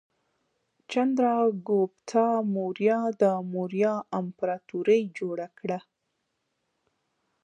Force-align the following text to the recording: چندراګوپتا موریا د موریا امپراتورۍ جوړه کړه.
چندراګوپتا 0.91 2.25
موریا 2.53 2.99
د 3.21 3.23
موریا 3.53 3.95
امپراتورۍ 4.19 5.01
جوړه 5.19 5.47
کړه. 5.59 5.79